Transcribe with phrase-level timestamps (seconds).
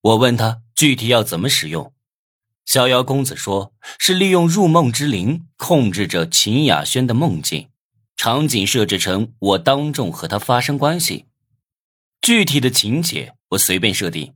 [0.00, 1.92] 我问他具体要怎么使用，
[2.64, 7.68] 逍遥公子说是利用入梦之灵控制着秦雅轩的梦境，
[8.16, 11.26] 场景设置成我当众和他发生关系，
[12.20, 14.34] 具体的情节我随便设定，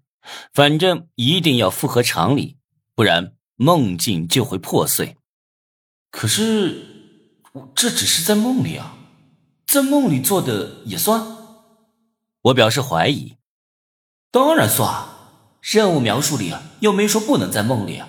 [0.53, 2.57] 反正一定要符合常理，
[2.95, 5.17] 不然梦境就会破碎。
[6.11, 6.87] 可是
[7.75, 8.97] 这只是在梦里啊，
[9.67, 11.25] 在梦里做的也算？
[12.43, 13.37] 我表示怀疑。
[14.31, 15.07] 当然算，
[15.63, 18.03] 任务描述里又没说不能在梦里，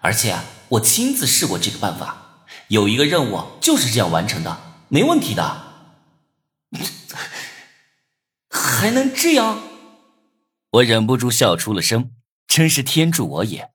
[0.00, 0.36] 而且
[0.70, 5.62] 我亲自试过这个办法，有一个任务就是这样完成的，没问题的。
[8.50, 9.62] 还能这样？
[10.72, 12.10] 我忍不住笑出了声，
[12.48, 13.70] 真是天助我也！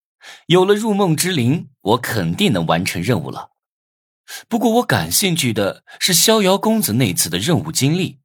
[0.47, 3.51] 有了入梦之灵，我肯定能完成任务了。
[4.49, 8.19] 不过我感兴趣的是逍遥公子那次的任务经历，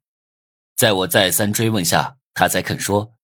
[0.75, 3.16] 在我再三追问下，他才肯说。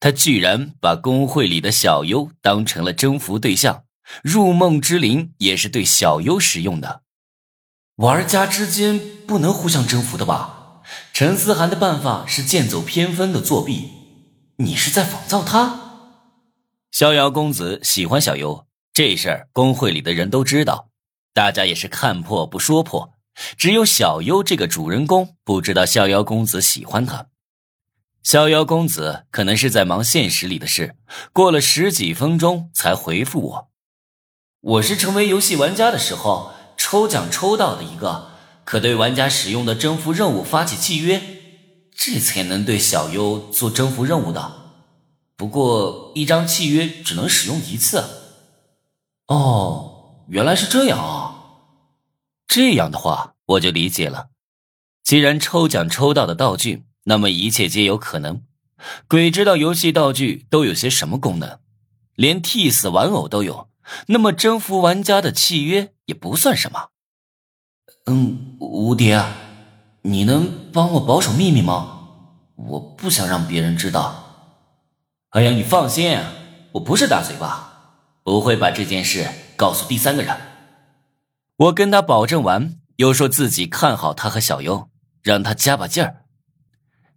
[0.00, 3.84] 他居然把公会里的小优当成了征服对象，
[4.22, 7.02] 入梦之灵也是对小优使用的。
[7.96, 10.82] 玩家之间不能互相征服的吧？
[11.12, 13.90] 陈思涵的办法是剑走偏锋的作弊，
[14.58, 15.80] 你是在仿造他？
[16.92, 20.90] 逍遥公子喜欢小优这事儿，公会里的人都知道，
[21.34, 23.14] 大家也是看破不说破，
[23.56, 27.26] 只有小优这个主人公不知道逍遥公子喜欢他。
[28.22, 30.96] 逍遥公子可能是在忙现实里的事，
[31.32, 33.68] 过了十几分钟才回复我。
[34.60, 38.32] 我是成为游戏玩家的时候抽奖抽到的一个，
[38.64, 41.22] 可对玩家使用的征服任务发起契约，
[41.94, 44.52] 这才能对小优做征服任务的。
[45.36, 48.04] 不过一张契约只能使用一次。
[49.28, 51.34] 哦，原来是这样啊！
[52.46, 54.28] 这样的话我就理解了。
[55.02, 56.87] 既然抽奖抽到的道具。
[57.08, 58.42] 那么一切皆有可能，
[59.08, 61.58] 鬼知道游戏道具都有些什么功能，
[62.14, 63.70] 连替死玩偶都有。
[64.08, 66.90] 那么征服玩家的契约也不算什么。
[68.04, 69.18] 嗯，无敌，
[70.02, 72.00] 你能帮我保守秘密吗？
[72.56, 74.24] 我不想让别人知道。
[75.30, 76.20] 哎呀，你放心，
[76.72, 79.26] 我不是大嘴巴，不会把这件事
[79.56, 80.36] 告诉第三个人。
[81.56, 84.90] 我跟他保证完，又说自己看好他和小优，
[85.22, 86.26] 让他加把劲儿。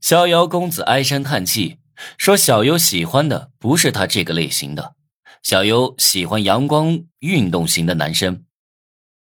[0.01, 1.79] 逍遥公子唉声叹气，
[2.17, 4.95] 说：“小优喜欢的不是他这个类型的，
[5.43, 8.45] 小优喜欢阳光运动型的男生。”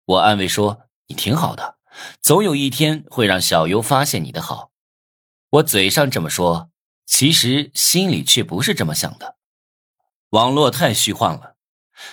[0.05, 1.77] 我安慰说：“你挺好的，
[2.21, 4.71] 总有一天会让小优发现你的好。”
[5.51, 6.69] 我嘴上这么说，
[7.05, 9.37] 其实心里却不是这么想的。
[10.31, 11.55] 网络太虚幻了。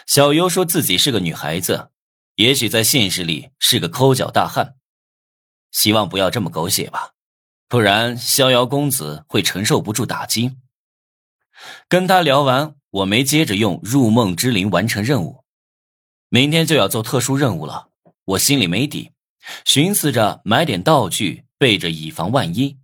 [0.06, 1.90] 小优说自己是个女孩子，
[2.36, 4.76] 也许在现实里是个抠脚大汉，
[5.72, 7.14] 希望不要这么狗血吧。
[7.72, 10.58] 不然，逍遥公子会承受不住打击。
[11.88, 15.42] 跟他聊完，我没接着用入梦之灵完成任务。
[16.28, 17.88] 明天就要做特殊任务了，
[18.26, 19.12] 我心里没底，
[19.64, 22.76] 寻思着买点道具，备着以防万一。